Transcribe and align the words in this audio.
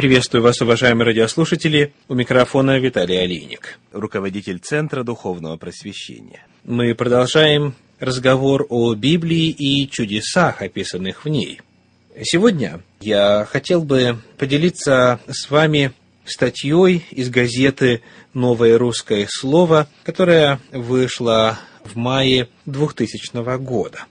Приветствую 0.00 0.42
вас, 0.42 0.58
уважаемые 0.62 1.08
радиослушатели. 1.08 1.92
У 2.08 2.14
микрофона 2.14 2.78
Виталий 2.78 3.20
Алиник. 3.20 3.78
руководитель 3.92 4.58
Центра 4.58 5.02
Духовного 5.02 5.58
Просвещения. 5.58 6.46
Мы 6.64 6.94
продолжаем 6.94 7.74
разговор 7.98 8.64
о 8.70 8.94
Библии 8.94 9.50
и 9.50 9.86
чудесах, 9.90 10.62
описанных 10.62 11.26
в 11.26 11.28
ней. 11.28 11.60
Сегодня 12.22 12.80
я 13.02 13.46
хотел 13.50 13.82
бы 13.82 14.16
поделиться 14.38 15.20
с 15.28 15.50
вами 15.50 15.92
статьей 16.24 17.04
из 17.10 17.28
газеты 17.28 18.00
«Новое 18.32 18.78
русское 18.78 19.26
слово», 19.28 19.86
которая 20.04 20.60
вышла 20.72 21.58
в 21.84 21.96
мае 21.96 22.48
2000 22.64 23.58
года. 23.58 24.06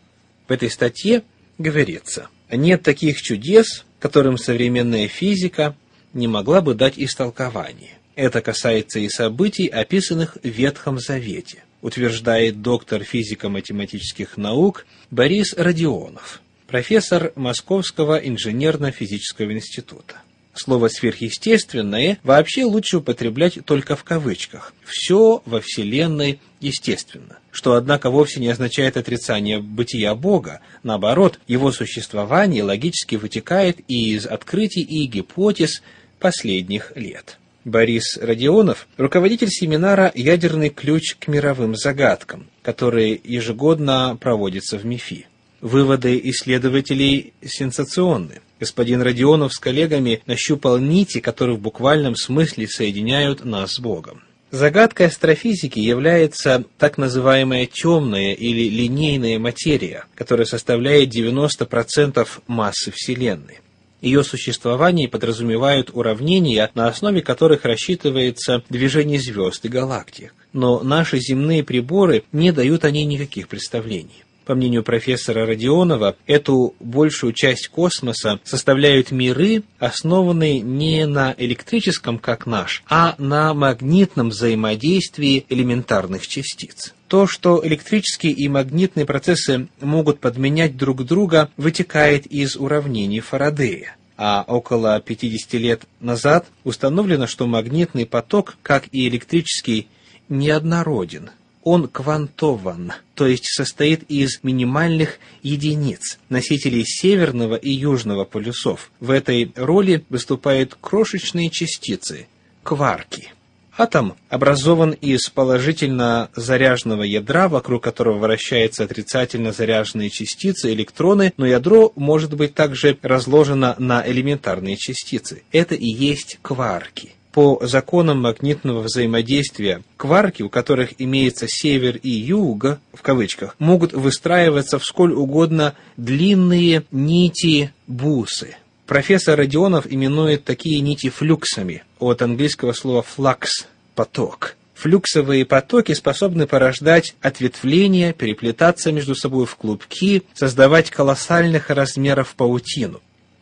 В 0.47 0.51
этой 0.51 0.69
статье 0.69 1.23
говорится, 1.57 2.27
нет 2.51 2.83
таких 2.83 3.23
чудес, 3.23 3.85
которым 3.99 4.37
современная 4.37 5.07
физика 5.07 5.75
не 6.13 6.27
могла 6.27 6.61
бы 6.61 6.73
дать 6.73 6.95
истолкование. 6.97 7.97
Это 8.15 8.41
касается 8.41 8.99
и 8.99 9.07
событий, 9.09 9.67
описанных 9.67 10.37
в 10.43 10.47
Ветхом 10.47 10.99
Завете, 10.99 11.63
утверждает 11.81 12.61
доктор 12.61 13.03
физико-математических 13.03 14.35
наук 14.37 14.85
Борис 15.09 15.53
Родионов, 15.53 16.41
профессор 16.67 17.31
Московского 17.35 18.17
инженерно-физического 18.17 19.53
института. 19.53 20.15
Слово 20.53 20.89
«сверхъестественное» 20.89 22.19
вообще 22.23 22.65
лучше 22.65 22.97
употреблять 22.97 23.59
только 23.65 23.95
в 23.95 24.03
кавычках. 24.03 24.73
Все 24.83 25.41
во 25.45 25.61
Вселенной 25.61 26.41
естественно. 26.59 27.38
Что, 27.51 27.73
однако, 27.73 28.09
вовсе 28.09 28.39
не 28.39 28.49
означает 28.49 28.95
отрицание 28.95 29.59
бытия 29.59 30.13
Бога. 30.15 30.61
Наоборот, 30.83 31.39
его 31.47 31.71
существование 31.71 32.63
логически 32.63 33.15
вытекает 33.15 33.79
из 33.87 34.25
открытий 34.25 34.81
и 34.81 35.05
гипотез 35.05 35.81
последних 36.19 36.95
лет. 36.95 37.37
Борис 37.65 38.17
Родионов– 38.17 38.87
руководитель 38.97 39.49
семинара 39.49 40.11
«Ядерный 40.15 40.69
ключ 40.69 41.15
к 41.19 41.27
мировым 41.27 41.75
загадкам», 41.75 42.47
который 42.61 43.19
ежегодно 43.23 44.17
проводится 44.19 44.77
в 44.77 44.85
МИФИ. 44.85 45.27
Выводы 45.61 46.19
исследователей 46.23 47.33
сенсационны. 47.43 48.41
Господин 48.61 49.01
Родионов 49.01 49.53
с 49.53 49.59
коллегами 49.59 50.21
нащупал 50.25 50.77
нити, 50.77 51.19
которые 51.19 51.57
в 51.57 51.61
буквальном 51.61 52.15
смысле 52.15 52.67
соединяют 52.67 53.43
нас 53.43 53.73
с 53.73 53.79
Богом. 53.79 54.21
Загадкой 54.51 55.07
астрофизики 55.07 55.77
является 55.77 56.63
так 56.79 56.97
называемая 56.97 57.67
темная 57.67 58.33
или 58.33 58.67
линейная 58.67 59.37
материя, 59.37 60.05
которая 60.15 60.45
составляет 60.45 61.15
90% 61.15 62.27
массы 62.47 62.91
Вселенной. 62.91 63.59
Ее 64.01 64.23
существование 64.23 65.07
подразумевают 65.07 65.91
уравнения, 65.93 66.71
на 66.73 66.87
основе 66.87 67.21
которых 67.21 67.65
рассчитывается 67.65 68.63
движение 68.69 69.19
звезд 69.19 69.63
и 69.65 69.69
галактик. 69.69 70.33
Но 70.51 70.81
наши 70.81 71.19
земные 71.19 71.63
приборы 71.63 72.23
не 72.31 72.51
дают 72.51 72.85
о 72.85 72.91
ней 72.91 73.05
никаких 73.05 73.49
представлений. 73.49 74.23
По 74.49 74.55
мнению 74.55 74.81
профессора 74.81 75.45
Родионова, 75.45 76.15
эту 76.25 76.73
большую 76.79 77.33
часть 77.33 77.67
космоса 77.67 78.39
составляют 78.43 79.11
миры, 79.11 79.61
основанные 79.77 80.61
не 80.61 81.05
на 81.05 81.35
электрическом, 81.37 82.17
как 82.17 82.47
наш, 82.47 82.83
а 82.89 83.13
на 83.19 83.53
магнитном 83.53 84.29
взаимодействии 84.29 85.45
элементарных 85.49 86.25
частиц. 86.27 86.95
То, 87.07 87.27
что 87.27 87.61
электрические 87.63 88.31
и 88.31 88.47
магнитные 88.47 89.05
процессы 89.05 89.67
могут 89.81 90.19
подменять 90.19 90.75
друг 90.75 91.05
друга, 91.05 91.51
вытекает 91.55 92.25
из 92.25 92.55
уравнений 92.55 93.19
Фарадея 93.19 93.97
а 94.17 94.43
около 94.47 94.99
50 94.99 95.53
лет 95.61 95.83
назад 95.99 96.47
установлено, 96.63 97.27
что 97.27 97.45
магнитный 97.45 98.07
поток, 98.07 98.57
как 98.63 98.87
и 98.91 99.07
электрический, 99.07 99.87
неоднороден 100.27 101.29
он 101.69 101.87
квантован, 101.87 102.93
то 103.13 103.27
есть 103.27 103.45
состоит 103.45 104.01
из 104.09 104.39
минимальных 104.41 105.19
единиц, 105.43 106.17
носителей 106.27 106.83
северного 106.83 107.55
и 107.55 107.69
южного 107.69 108.25
полюсов. 108.25 108.89
В 108.99 109.11
этой 109.11 109.51
роли 109.55 110.03
выступают 110.09 110.75
крошечные 110.81 111.51
частицы, 111.51 112.25
кварки. 112.63 113.33
Атом 113.77 114.15
образован 114.29 114.93
из 114.93 115.29
положительно 115.29 116.31
заряженного 116.35 117.03
ядра, 117.03 117.47
вокруг 117.47 117.83
которого 117.83 118.17
вращаются 118.17 118.83
отрицательно 118.83 119.53
заряженные 119.53 120.09
частицы, 120.09 120.73
электроны, 120.73 121.33
но 121.37 121.45
ядро 121.45 121.93
может 121.95 122.33
быть 122.33 122.55
также 122.55 122.97
разложено 123.03 123.75
на 123.77 124.03
элементарные 124.05 124.75
частицы. 124.75 125.43
Это 125.51 125.75
и 125.75 125.87
есть 125.87 126.39
кварки 126.41 127.13
по 127.39 127.57
законам 127.61 128.23
магнитного 128.23 128.81
взаимодействия 128.81 129.81
кварки, 129.95 130.43
у 130.43 130.49
которых 130.49 130.89
имеется 130.97 131.45
север 131.47 131.95
и 131.95 132.09
юг, 132.09 132.79
в 132.93 133.01
кавычках, 133.01 133.55
могут 133.59 133.93
выстраиваться 133.93 134.77
в 134.77 134.83
сколь 134.83 135.13
угодно 135.13 135.73
длинные 135.95 136.83
нити-бусы. 136.91 138.57
Профессор 138.85 139.37
Родионов 139.37 139.87
именует 139.89 140.43
такие 140.43 140.81
нити 140.81 141.07
флюксами, 141.07 141.85
от 141.97 142.21
английского 142.21 142.73
слова 142.73 143.03
«флакс»– 143.03 143.67
«поток». 143.95 144.57
Флюксовые 144.73 145.45
потоки 145.45 145.93
способны 145.93 146.45
порождать 146.45 147.15
ответвления, 147.21 148.11
переплетаться 148.11 148.91
между 148.91 149.15
собой 149.15 149.45
в 149.45 149.55
клубки, 149.55 150.23
создавать 150.33 150.89
колоссальных 150.89 151.69
размеров 151.69 152.35
паутину 152.35 152.99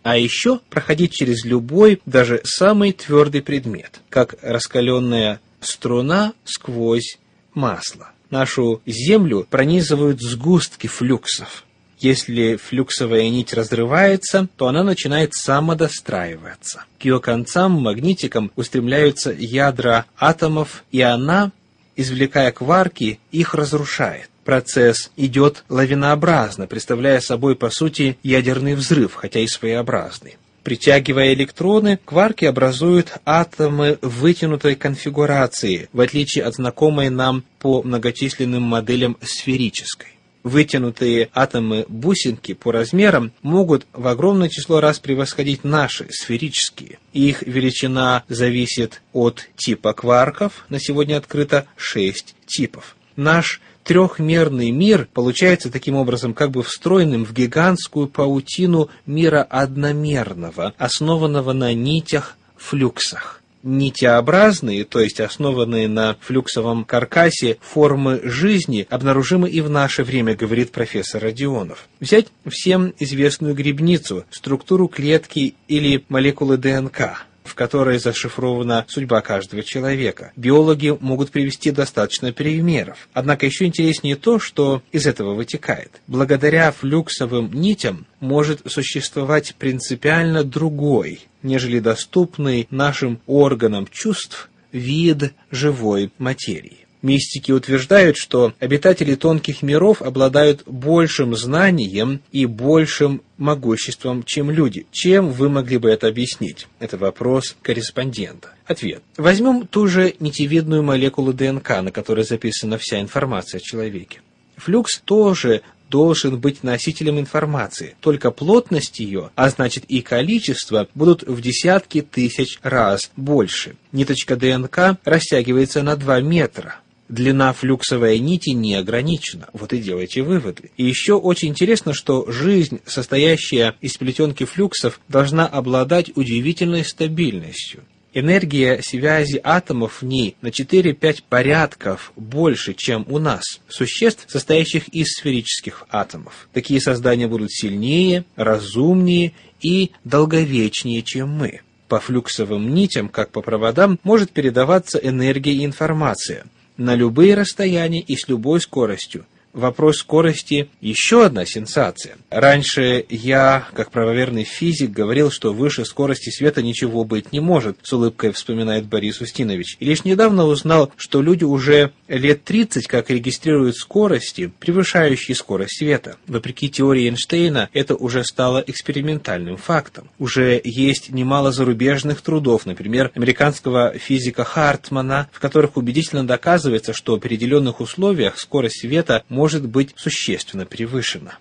а 0.07 0.16
еще 0.16 0.62
проходить 0.69 1.12
через 1.12 1.44
любой, 1.44 2.01
даже 2.06 2.40
самый 2.45 2.94
твердый 2.94 3.41
предмет, 3.41 4.00
как 4.09 4.35
раскаленная 4.41 5.41
струна 5.59 6.31
сквозь 6.45 7.19
масло. 7.53 8.12
Нашу 8.29 8.81
Землю 8.85 9.45
пронизывают 9.50 10.22
сгустки 10.22 10.88
флюксов. 10.88 11.66
Если 12.00 12.56
флюксовая 12.56 13.28
нить 13.28 13.53
разрывается, 13.53 14.47
то 14.56 14.69
она 14.69 14.81
начинает 14.81 15.34
самодостраиваться. 15.34 16.85
К 17.00 17.03
ее 17.03 17.19
концам, 17.19 17.74
магнитикам, 17.74 18.53
устремляются 18.56 19.34
ядра 19.38 20.06
атомов, 20.18 20.85
и 20.89 21.01
она, 21.01 21.51
извлекая 21.97 22.53
кварки, 22.53 23.19
их 23.34 23.53
разрушает 23.53 24.29
процесс 24.47 25.11
идет 25.17 25.65
лавинообразно, 25.67 26.67
представляя 26.67 27.19
собой, 27.19 27.57
по 27.57 27.69
сути, 27.69 28.17
ядерный 28.23 28.75
взрыв, 28.75 29.13
хотя 29.13 29.41
и 29.41 29.47
своеобразный. 29.47 30.37
Притягивая 30.63 31.33
электроны, 31.33 31.99
кварки 32.05 32.45
образуют 32.45 33.17
атомы 33.25 33.99
вытянутой 34.01 34.75
конфигурации, 34.75 35.89
в 35.91 35.99
отличие 35.99 36.45
от 36.45 36.55
знакомой 36.55 37.09
нам 37.09 37.43
по 37.59 37.83
многочисленным 37.83 38.63
моделям 38.63 39.17
сферической. 39.21 40.11
Вытянутые 40.43 41.27
атомы-бусинки 41.33 42.53
по 42.53 42.71
размерам 42.71 43.33
могут 43.41 43.85
в 43.91 44.07
огромное 44.07 44.47
число 44.47 44.79
раз 44.79 44.97
превосходить 44.99 45.65
наши, 45.65 46.07
сферические. 46.09 46.99
Их 47.11 47.41
величина 47.41 48.23
зависит 48.29 49.01
от 49.11 49.49
типа 49.57 49.91
кварков, 49.91 50.65
на 50.69 50.79
сегодня 50.79 51.17
открыто 51.17 51.65
6 51.75 52.33
типов. 52.45 52.95
Наш 53.17 53.59
трехмерный 53.87 54.69
мир 54.71 55.07
получается 55.13 55.71
таким 55.71 55.95
образом 55.95 56.33
как 56.33 56.51
бы 56.51 56.61
встроенным 56.61 57.25
в 57.25 57.33
гигантскую 57.33 58.07
паутину 58.07 58.89
мира 59.05 59.43
одномерного, 59.43 60.73
основанного 60.77 61.53
на 61.53 61.73
нитях-флюксах. 61.73 63.41
Нитеобразные, 63.63 64.83
то 64.83 64.99
есть 64.99 65.19
основанные 65.19 65.87
на 65.87 66.15
флюксовом 66.19 66.83
каркасе 66.83 67.57
формы 67.61 68.21
жизни, 68.23 68.85
обнаружимы 68.89 69.49
и 69.49 69.61
в 69.61 69.69
наше 69.69 70.03
время, 70.03 70.35
говорит 70.35 70.71
профессор 70.71 71.23
Родионов. 71.23 71.87
Взять 71.99 72.27
всем 72.45 72.93
известную 72.99 73.55
грибницу, 73.55 74.25
структуру 74.31 74.87
клетки 74.87 75.55
или 75.67 76.03
молекулы 76.09 76.57
ДНК– 76.57 77.25
которой 77.57 78.00
зашифрована 78.00 78.86
судьба 78.88 79.19
каждого 79.21 79.63
человека. 79.63 80.31
Биологи 80.38 80.98
могут 81.01 81.31
привести 81.31 81.71
достаточно 81.71 82.31
примеров. 82.31 83.09
Однако 83.12 83.45
еще 83.45 83.65
интереснее 83.65 84.15
то, 84.15 84.39
что 84.39 84.81
из 84.94 85.06
этого 85.06 85.33
вытекает. 85.33 86.01
Благодаря 86.07 86.71
флюксовым 86.71 87.51
нитям 87.54 88.06
может 88.21 88.62
существовать 88.71 89.56
принципиально 89.56 90.44
другой, 90.44 91.27
нежели 91.44 91.80
доступный 91.80 92.68
нашим 92.71 93.19
органам 93.25 93.88
чувств 93.92 94.50
вид 94.71 95.33
живой 95.51 96.12
материи. 96.18 96.87
Мистики 97.07 97.54
утверждают, 97.54 98.18
что 98.18 98.54
обитатели 98.59 99.15
тонких 99.15 99.62
миров 99.62 100.01
обладают 100.01 100.63
большим 100.65 101.38
знанием 101.38 102.19
и 102.33 102.45
большим 102.45 103.21
могуществом, 103.38 104.24
чем 104.24 104.51
люди. 104.51 104.88
Чем 104.92 105.30
вы 105.30 105.48
могли 105.48 105.77
бы 105.77 105.89
это 105.89 106.09
объяснить? 106.09 106.68
Это 106.80 106.98
вопрос 106.98 107.56
корреспондента. 107.62 108.50
Ответ. 108.65 109.04
Возьмем 109.15 109.68
ту 109.68 109.88
же 109.88 110.15
нитевидную 110.19 110.83
молекулу 110.83 111.31
ДНК, 111.31 111.81
на 111.81 111.94
которой 111.94 112.25
записана 112.25 112.77
вся 112.77 113.00
информация 113.00 113.60
о 113.60 113.62
человеке. 113.62 114.19
Флюкс 114.57 115.00
тоже 115.06 115.62
должен 115.89 116.38
быть 116.38 116.62
носителем 116.62 117.19
информации. 117.19 117.95
Только 118.01 118.31
плотность 118.31 119.00
ее, 119.00 119.30
а 119.36 119.50
значит 119.50 119.86
и 119.86 120.01
количество, 120.01 120.89
будут 120.94 121.24
в 121.24 121.39
десятки 121.39 122.01
тысяч 122.01 122.60
раз 122.63 123.12
больше. 123.15 123.77
Ниточка 123.94 124.36
ДНК 124.36 125.00
растягивается 125.06 125.83
на 125.83 125.95
2 125.95 126.19
метра. 126.19 126.81
Длина 127.09 127.54
флюксовой 127.54 128.19
нити 128.19 128.50
не 128.50 128.75
ограничена. 128.75 129.48
Вот 129.54 129.71
и 129.71 129.77
делайте 129.77 130.24
выводы. 130.24 130.71
И 130.75 130.83
еще 130.83 131.13
очень 131.13 131.50
интересно, 131.50 131.94
что 131.94 132.30
жизнь, 132.30 132.81
состоящая 132.86 133.75
из 133.80 133.98
плетенки 133.98 134.44
флюксов, 134.44 135.00
должна 135.07 135.48
обладать 135.48 136.12
удивительной 136.15 136.83
стабильностью. 136.83 137.83
Энергия 138.13 138.81
связи 138.81 139.39
атомов 139.42 140.01
в 140.01 140.06
ней 140.06 140.36
на 140.42 140.48
4-5 140.48 141.24
порядков 141.30 142.12
больше, 142.15 142.74
чем 142.74 143.06
у 143.07 143.19
нас, 143.19 143.44
существ, 143.69 144.25
состоящих 144.27 144.88
из 144.89 145.13
сферических 145.13 145.86
атомов. 145.89 146.50
Такие 146.51 146.81
создания 146.81 147.27
будут 147.27 147.51
сильнее, 147.51 148.25
разумнее 148.36 149.33
и 149.62 149.92
долговечнее, 150.03 151.03
чем 151.03 151.30
мы. 151.30 151.62
По 151.88 152.00
флюксовым 152.00 152.74
нитям, 152.74 153.07
как 153.07 153.30
по 153.31 153.42
проводам, 153.42 153.98
может 154.03 154.31
передаваться 154.31 154.98
энергия 154.98 155.53
и 155.53 155.63
информация 155.63 156.45
на 156.77 156.95
любые 156.95 157.35
расстояния 157.35 158.01
и 158.01 158.15
с 158.15 158.27
любой 158.27 158.62
скоростью– 158.62 159.25
вопрос 159.53 159.99
скорости 159.99 160.69
еще 160.81 161.25
одна 161.25 161.45
сенсация. 161.45 162.17
Раньше 162.29 163.05
я, 163.09 163.67
как 163.73 163.91
правоверный 163.91 164.44
физик, 164.44 164.91
говорил, 164.91 165.31
что 165.31 165.53
выше 165.53 165.85
скорости 165.85 166.29
света 166.29 166.61
ничего 166.61 167.05
быть 167.05 167.31
не 167.31 167.39
может, 167.39 167.77
с 167.83 167.94
улыбкой 167.94 168.31
вспоминает 168.33 168.85
Борис 168.85 169.21
Устинович. 169.21 169.77
И 169.79 169.85
лишь 169.85 170.03
недавно 170.03 170.45
узнал, 170.45 170.91
что 170.97 171.21
люди 171.21 171.45
уже 171.45 171.91
лет 172.09 172.44
30 172.44 172.88
как 172.88 173.09
регистрируют 173.09 173.77
скорости, 173.77 174.51
превышающие 174.59 175.35
скорость 175.35 175.77
света. 175.77 176.17
Вопреки 176.27 176.69
теории 176.69 177.07
Эйнштейна, 177.07 177.69
это 177.71 177.95
уже 177.95 178.25
стало 178.25 178.63
экспериментальным 178.67 179.55
фактом. 179.57 180.09
Уже 180.19 180.59
есть 180.63 181.09
немало 181.09 181.51
зарубежных 181.53 182.21
трудов, 182.21 182.65
например, 182.65 183.11
американского 183.15 183.97
физика 183.97 184.43
Хартмана, 184.43 185.29
в 185.31 185.39
которых 185.39 185.77
убедительно 185.77 186.27
доказывается, 186.27 186.93
что 186.93 187.17
при 187.17 187.38
определенных 187.38 187.81
условиях 187.81 188.39
скорость 188.39 188.81
света 188.81 189.23
может 189.29 189.46
может 189.47 189.65
быть 189.65 189.94
существенно 189.95 190.65
превышена. 190.65 191.38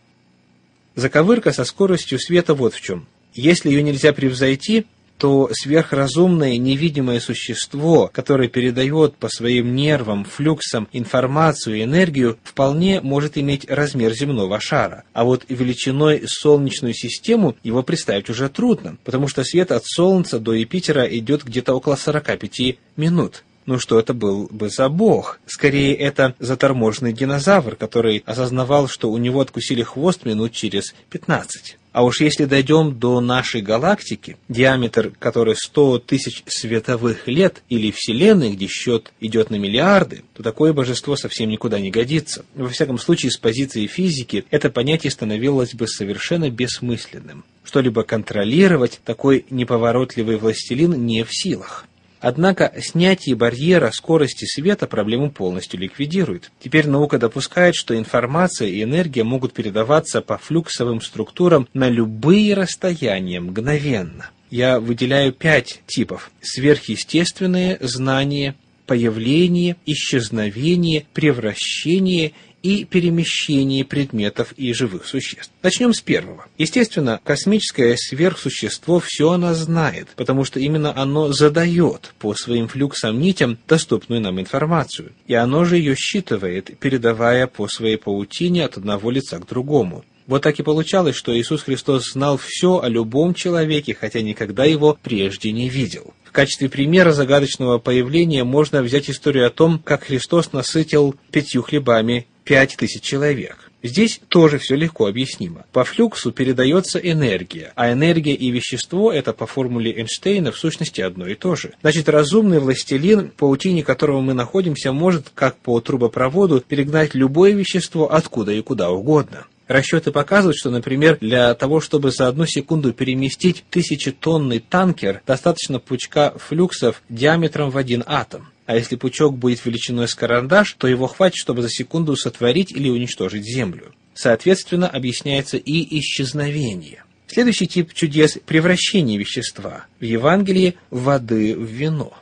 Заковырка 0.94 1.50
со 1.50 1.64
скоростью 1.64 2.20
света 2.20 2.54
вот 2.54 2.72
в 2.72 2.80
чем. 2.80 3.08
Если 3.34 3.68
ее 3.68 3.82
нельзя 3.82 4.12
превзойти, 4.12 4.86
то 5.18 5.50
сверхразумное 5.52 6.56
невидимое 6.56 7.18
существо, 7.18 8.08
которое 8.14 8.48
передает 8.48 9.16
по 9.16 9.28
своим 9.28 9.74
нервам, 9.74 10.24
флюксам 10.24 10.86
информацию 10.92 11.78
и 11.78 11.82
энергию, 11.82 12.38
вполне 12.44 13.00
может 13.00 13.36
иметь 13.38 13.68
размер 13.68 14.12
земного 14.12 14.60
шара. 14.60 15.02
А 15.12 15.24
вот 15.24 15.44
величиной 15.48 16.28
солнечную 16.28 16.94
систему 16.94 17.56
его 17.64 17.82
представить 17.82 18.30
уже 18.30 18.48
трудно, 18.48 18.98
потому 19.02 19.26
что 19.26 19.42
свет 19.42 19.72
от 19.72 19.84
Солнца 19.84 20.38
до 20.38 20.52
Юпитера 20.52 21.04
идет 21.06 21.42
где-то 21.42 21.74
около 21.74 21.96
45 21.96 22.76
минут. 22.96 23.42
Ну 23.66 23.80
что 23.80 23.98
это 23.98 24.14
был 24.14 24.46
бы 24.50 24.68
за 24.68 24.88
бог? 24.88 25.40
Скорее, 25.46 25.94
это 25.94 26.34
заторможенный 26.38 27.12
динозавр, 27.12 27.74
который 27.74 28.22
осознавал, 28.24 28.86
что 28.86 29.10
у 29.10 29.18
него 29.18 29.40
откусили 29.40 29.82
хвост 29.82 30.24
минут 30.24 30.52
через 30.52 30.94
15. 31.10 31.76
А 31.96 32.04
уж 32.04 32.20
если 32.20 32.44
дойдем 32.44 32.98
до 32.98 33.20
нашей 33.20 33.62
галактики, 33.62 34.36
диаметр 34.48 35.12
которой 35.18 35.56
100 35.56 36.00
тысяч 36.00 36.42
световых 36.46 37.26
лет, 37.26 37.62
или 37.70 37.90
Вселенной, 37.90 38.52
где 38.52 38.66
счет 38.66 39.12
идет 39.18 39.48
на 39.48 39.56
миллиарды, 39.56 40.22
то 40.34 40.42
такое 40.42 40.74
божество 40.74 41.16
совсем 41.16 41.48
никуда 41.48 41.80
не 41.80 41.90
годится. 41.90 42.44
Во 42.54 42.68
всяком 42.68 42.98
случае, 42.98 43.32
с 43.32 43.38
позиции 43.38 43.86
физики 43.86 44.44
это 44.50 44.68
понятие 44.70 45.10
становилось 45.10 45.74
бы 45.74 45.88
совершенно 45.88 46.50
бессмысленным. 46.50 47.44
Что-либо 47.64 48.02
контролировать 48.04 49.00
такой 49.04 49.46
неповоротливый 49.48 50.36
властелин 50.36 51.06
не 51.06 51.24
в 51.24 51.30
силах. 51.30 51.86
Однако 52.20 52.72
снятие 52.80 53.36
барьера 53.36 53.90
скорости 53.90 54.44
света 54.44 54.86
проблему 54.86 55.30
полностью 55.30 55.80
ликвидирует. 55.80 56.50
Теперь 56.60 56.88
наука 56.88 57.18
допускает, 57.18 57.74
что 57.74 57.96
информация 57.96 58.68
и 58.68 58.82
энергия 58.82 59.24
могут 59.24 59.52
передаваться 59.52 60.22
по 60.22 60.38
флюксовым 60.38 61.00
структурам 61.00 61.68
на 61.74 61.88
любые 61.88 62.54
расстояния 62.54 63.40
мгновенно. 63.40 64.30
Я 64.50 64.80
выделяю 64.80 65.32
пять 65.32 65.82
типов. 65.86 66.30
Сверхъестественные 66.40 67.78
знания, 67.80 68.54
появление, 68.86 69.76
исчезновение, 69.84 71.06
превращение 71.12 72.32
и 72.66 72.84
перемещение 72.84 73.84
предметов 73.84 74.52
и 74.56 74.72
живых 74.72 75.06
существ. 75.06 75.52
Начнем 75.62 75.94
с 75.94 76.00
первого. 76.00 76.46
Естественно, 76.58 77.20
космическое 77.22 77.96
сверхсущество 77.96 78.98
все 78.98 79.30
оно 79.30 79.54
знает, 79.54 80.08
потому 80.16 80.44
что 80.44 80.58
именно 80.58 80.92
оно 81.00 81.32
задает 81.32 82.12
по 82.18 82.34
своим 82.34 82.66
флюксам 82.66 83.20
нитям 83.20 83.56
доступную 83.68 84.20
нам 84.20 84.40
информацию. 84.40 85.12
И 85.28 85.34
оно 85.34 85.64
же 85.64 85.76
ее 85.76 85.94
считывает, 85.94 86.76
передавая 86.80 87.46
по 87.46 87.68
своей 87.68 87.98
паутине 87.98 88.64
от 88.64 88.76
одного 88.76 89.12
лица 89.12 89.38
к 89.38 89.46
другому. 89.46 90.04
Вот 90.26 90.42
так 90.42 90.58
и 90.58 90.64
получалось, 90.64 91.14
что 91.14 91.38
Иисус 91.38 91.62
Христос 91.62 92.14
знал 92.14 92.36
все 92.36 92.80
о 92.80 92.88
любом 92.88 93.32
человеке, 93.32 93.94
хотя 93.94 94.22
никогда 94.22 94.64
его 94.64 94.98
прежде 95.00 95.52
не 95.52 95.68
видел. 95.68 96.14
В 96.24 96.32
качестве 96.32 96.68
примера 96.68 97.12
загадочного 97.12 97.78
появления 97.78 98.42
можно 98.42 98.82
взять 98.82 99.08
историю 99.08 99.46
о 99.46 99.50
том, 99.50 99.78
как 99.78 100.02
Христос 100.02 100.52
насытил 100.52 101.14
пятью 101.30 101.62
хлебами 101.62 102.26
пять 102.46 102.76
тысяч 102.76 103.02
человек. 103.02 103.70
Здесь 103.82 104.20
тоже 104.28 104.58
все 104.58 104.74
легко 104.74 105.06
объяснимо. 105.06 105.66
По 105.72 105.84
флюксу 105.84 106.32
передается 106.32 106.98
энергия, 106.98 107.72
а 107.76 107.92
энергия 107.92 108.34
и 108.34 108.50
вещество– 108.50 109.12
это 109.12 109.32
по 109.32 109.46
формуле 109.46 109.92
Эйнштейна 109.92 110.50
в 110.50 110.58
сущности 110.58 111.00
одно 111.00 111.26
и 111.26 111.34
то 111.34 111.54
же. 111.56 111.74
Значит, 111.82 112.08
разумный 112.08 112.58
властелин, 112.58 113.28
по 113.30 113.46
паутине 113.46 113.82
которого 113.82 114.20
мы 114.20 114.32
находимся, 114.32 114.92
может, 114.92 115.26
как 115.34 115.56
по 115.58 115.80
трубопроводу, 115.80 116.60
перегнать 116.60 117.14
любое 117.14 117.52
вещество 117.52 118.12
откуда 118.12 118.52
и 118.52 118.62
куда 118.62 118.90
угодно. 118.90 119.46
Расчеты 119.68 120.12
показывают, 120.12 120.56
что, 120.56 120.70
например, 120.70 121.18
для 121.20 121.52
того, 121.54 121.80
чтобы 121.80 122.12
за 122.12 122.28
одну 122.28 122.46
секунду 122.46 122.92
переместить 122.92 123.64
тысячетонный 123.70 124.60
танкер, 124.60 125.22
достаточно 125.26 125.80
пучка 125.80 126.34
флюксов 126.38 127.02
диаметром 127.08 127.70
в 127.70 127.76
один 127.76 128.04
атом. 128.06 128.48
А 128.66 128.76
если 128.76 128.96
пучок 128.96 129.36
будет 129.36 129.64
величиной 129.64 130.08
с 130.08 130.14
карандаш, 130.14 130.74
то 130.78 130.86
его 130.86 131.06
хватит, 131.06 131.36
чтобы 131.36 131.62
за 131.62 131.68
секунду 131.68 132.16
сотворить 132.16 132.72
или 132.72 132.88
уничтожить 132.88 133.44
Землю. 133.44 133.92
Соответственно, 134.14 134.88
объясняется 134.88 135.56
и 135.56 135.98
исчезновение. 136.00 137.04
Следующий 137.26 137.66
тип 137.66 137.92
чудес– 137.92 138.38
превращение 138.46 139.18
вещества. 139.18 139.86
В 140.00 140.04
Евангелии– 140.04 140.76
воды 140.90 141.56
в 141.56 141.64
вино. 141.64 142.14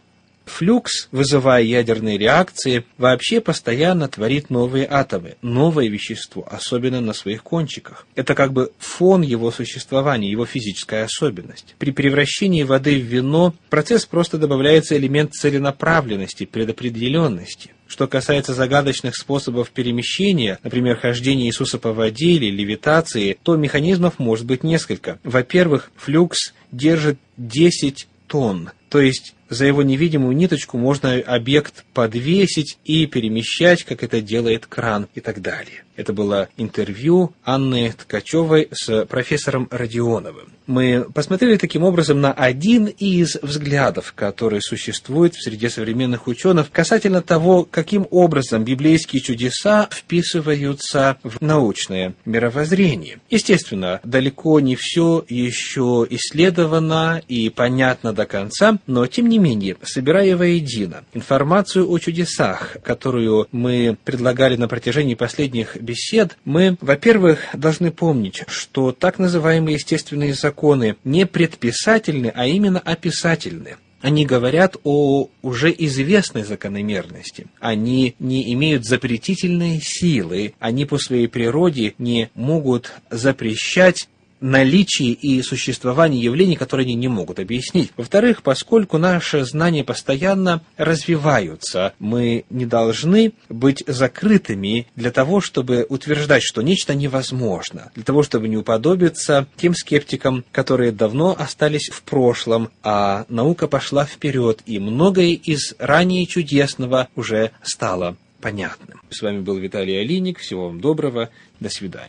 Флюкс, 0.47 1.09
вызывая 1.11 1.63
ядерные 1.63 2.19
реакции, 2.19 2.85
вообще 2.99 3.41
постоянно 3.41 4.09
творит 4.09 4.51
новые 4.51 4.87
атомы, 4.89 5.37
новое 5.43 5.89
вещество, 5.89 6.47
особенно 6.51 7.01
на 7.01 7.13
своих 7.13 7.43
кончиках. 7.43 8.07
Это 8.15 8.35
как 8.35 8.53
бы 8.53 8.71
фон 8.79 9.23
его 9.23 9.51
существования, 9.51 10.31
его 10.31 10.47
физическая 10.47 11.05
особенность. 11.05 11.75
При 11.79 11.91
превращении 11.91 12.63
воды 12.63 13.01
в 13.01 13.05
вино 13.05 13.55
процесс 13.71 14.05
просто 14.07 14.39
добавляется 14.39 14.97
элемент 14.97 15.33
целенаправленности, 15.33 16.45
предопределенности. 16.45 17.71
Что 17.87 18.07
касается 18.09 18.55
загадочных 18.55 19.15
способов 19.15 19.71
перемещения, 19.71 20.59
например, 20.63 20.97
хождения 20.97 21.47
Иисуса 21.47 21.79
по 21.79 21.93
воде 21.93 22.33
или 22.33 22.51
левитации, 22.51 23.39
то 23.43 23.57
механизмов 23.57 24.19
может 24.19 24.47
быть 24.47 24.65
несколько. 24.65 25.19
Во-первых, 25.23 25.91
флюкс 25.97 26.55
держит 26.73 27.19
10 27.37 28.09
тонн, 28.27 28.71
то 28.95 29.01
есть 29.01 29.35
за 29.49 29.67
его 29.67 29.83
невидимую 29.83 30.37
ниточку 30.37 30.79
можно 30.79 31.15
объект 31.19 31.85
подвесить 31.93 32.79
и 32.85 33.07
перемещать, 33.07 33.83
как 33.83 34.03
это 34.03 34.21
делает 34.21 34.67
кран 34.67 35.09
и 35.17 35.21
так 35.21 35.43
далее. 35.43 35.83
Это 35.97 36.13
было 36.13 36.49
интервью 36.57 37.33
Анны 37.45 37.95
Ткачевой 37.97 38.69
с 38.73 39.07
профессором 39.07 39.69
Родионовым. 39.71 40.49
Мы 40.67 41.07
посмотрели 41.15 41.57
таким 41.57 41.85
образом 41.85 42.21
на 42.21 42.33
один 42.33 42.87
из 42.87 43.37
взглядов, 43.41 44.13
который 44.17 44.61
существует 44.61 45.35
в 45.35 45.43
среде 45.43 45.71
современных 45.71 46.27
ученых 46.27 46.71
касательно 46.73 47.23
того, 47.23 47.69
каким 47.71 48.09
образом 48.11 48.65
библейские 48.65 49.23
чудеса 49.23 49.89
вписываются 49.93 51.19
в 51.23 51.41
научное 51.41 52.15
мировоззрение. 52.25 53.19
Естественно, 53.31 54.01
далеко 54.03 54.59
не 54.59 54.75
все 54.75 55.25
еще 55.29 56.07
исследовано 56.11 57.23
и 57.29 57.51
понятно 57.51 58.13
до 58.13 58.27
конца, 58.27 58.79
но 58.87 59.07
тем 59.07 59.29
не 59.29 59.39
менее, 59.39 59.77
собирая 59.83 60.37
воедино 60.37 61.05
информацию 61.15 61.89
о 61.89 61.99
чудесах, 61.99 62.77
которую 62.83 63.49
мы 63.53 63.97
предлагали 64.05 64.57
на 64.57 64.69
протяжении 64.69 65.15
последних 65.15 65.77
бесед, 65.81 66.37
мы, 66.45 66.77
во-первых, 66.81 67.41
должны 67.55 67.91
помнить, 67.91 68.45
что 68.49 68.93
так 68.93 69.19
называемые 69.19 69.75
естественные 69.75 70.35
законы 70.35 70.97
не 71.05 71.27
предписательны, 71.27 72.33
а 72.35 72.47
именно 72.47 72.79
описательны. 72.79 73.77
они 74.05 74.27
говорят 74.27 74.77
о 74.85 75.29
уже 75.41 75.75
известной 75.79 76.45
закономерности. 76.45 77.47
Они 77.59 78.15
не 78.19 78.53
имеют 78.53 78.85
запретительной 78.85 79.81
силы, 79.83 80.53
они 80.59 80.85
по 80.85 80.99
своей 80.99 81.27
природе 81.27 81.95
не 81.97 82.29
могут 82.35 82.93
запрещать 83.09 84.11
наличие 84.41 85.13
и 85.13 85.43
существование 85.43 86.23
явлений, 86.23 86.57
которые 86.57 86.85
они 86.85 86.95
не 86.95 87.09
могут 87.09 87.39
объяснить. 87.39 87.93
Во-вторых, 87.97 88.43
поскольку 88.43 88.99
наши 88.99 89.45
знания 89.45 89.85
постоянно 89.85 90.63
развиваются, 90.77 91.95
мы 91.99 92.45
не 92.51 92.67
должны 92.67 93.33
быть 93.49 93.85
закрытыми 93.87 94.87
для 94.97 95.11
того, 95.11 95.41
чтобы 95.41 95.87
утверждать, 95.89 96.43
что 96.43 96.63
нечто 96.63 96.95
невозможно, 96.95 97.91
для 97.95 98.05
того, 98.05 98.23
чтобы 98.23 98.49
не 98.49 98.57
уподобиться 98.57 99.47
тем 99.57 99.75
скептикам, 99.75 100.45
которые 100.53 100.93
давно 100.93 101.35
остались 101.39 101.89
в 101.89 102.03
прошлом, 102.03 102.71
а 102.83 103.25
наука 103.29 103.67
пошла 103.67 104.05
вперед, 104.05 104.63
и 104.67 104.79
многое 104.79 105.33
из 105.33 105.75
ранее 105.79 106.27
чудесного 106.27 107.09
уже 107.15 107.53
стало 107.63 108.17
понятным. 108.41 109.01
С 109.09 109.23
вами 109.23 109.41
был 109.41 109.57
Виталий 109.57 109.99
Алиник. 109.99 110.39
Всего 110.39 110.67
вам 110.67 110.81
доброго. 110.81 111.31
До 111.61 111.71
свидания. 111.71 112.03